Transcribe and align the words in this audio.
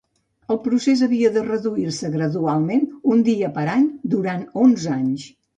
El 0.53 0.57
procés 0.67 1.03
havia 1.07 1.31
de 1.35 1.43
reduir-se 1.49 2.11
gradualment 2.17 2.89
un 3.17 3.23
dia 3.31 3.53
per 3.59 3.69
any, 3.77 3.89
durant 4.17 4.45
onze 4.65 4.99
anys. 5.01 5.33